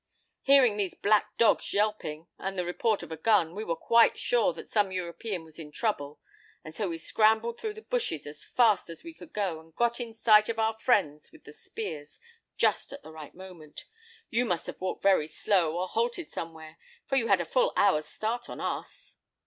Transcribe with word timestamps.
Hearing 0.41 0.77
these 0.77 0.95
black 0.95 1.37
dogs 1.37 1.71
yelping, 1.73 2.25
and 2.39 2.57
the 2.57 2.65
report 2.65 3.03
of 3.03 3.11
a 3.11 3.17
gun, 3.17 3.53
we 3.53 3.63
were 3.63 3.75
quite 3.75 4.17
sure 4.17 4.51
that 4.53 4.67
some 4.67 4.91
European 4.91 5.43
was 5.43 5.59
in 5.59 5.71
trouble, 5.71 6.19
and 6.63 6.73
so 6.73 6.89
we 6.89 6.97
scrambled 6.97 7.59
through 7.59 7.75
the 7.75 7.83
bushes 7.83 8.25
as 8.25 8.43
fast 8.43 8.89
as 8.89 9.03
we 9.03 9.13
could 9.13 9.31
go, 9.31 9.59
and 9.59 9.75
got 9.75 9.99
in 9.99 10.15
sight 10.15 10.49
of 10.49 10.57
our 10.57 10.73
friends 10.79 11.31
with 11.31 11.43
the 11.43 11.53
spears 11.53 12.17
just 12.57 12.91
at 12.91 13.03
the 13.03 13.11
right 13.11 13.35
moment. 13.35 13.85
You 14.31 14.43
must 14.43 14.65
have 14.65 14.81
walked 14.81 15.03
very 15.03 15.27
slow, 15.27 15.77
or 15.77 15.87
halted 15.87 16.27
somewhere, 16.27 16.79
for 17.05 17.15
you 17.15 17.27
had 17.27 17.39
a 17.39 17.45
full 17.45 17.71
hour's 17.77 18.07
start 18.07 18.49
of 18.49 18.59
us." 18.59 19.17